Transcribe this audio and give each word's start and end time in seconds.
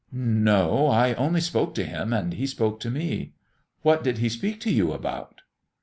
"No; 0.11 0.87
I 0.87 1.13
only 1.13 1.41
spoke 1.41 1.75
to 1.75 1.83
Him 1.85 2.11
and 2.11 2.33
He 2.33 2.47
spoke 2.47 2.79
to 2.79 2.89
me." 2.89 3.33
"What 3.83 4.03
did 4.03 4.17
He 4.17 4.29
speak 4.29 4.59
to 4.61 4.71
you 4.73 4.93
about?" 4.93 5.41